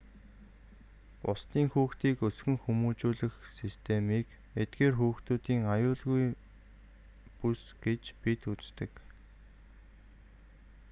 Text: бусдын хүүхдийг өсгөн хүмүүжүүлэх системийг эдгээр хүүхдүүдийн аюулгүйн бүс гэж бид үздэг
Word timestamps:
бусдын 1.23 1.67
хүүхдийг 1.73 2.17
өсгөн 2.27 2.57
хүмүүжүүлэх 2.63 3.35
системийг 3.59 4.27
эдгээр 4.61 4.93
хүүхдүүдийн 4.97 5.61
аюулгүйн 5.75 6.31
бүс 7.39 7.61
гэж 7.83 8.03
бид 8.21 8.41
үздэг 8.53 8.91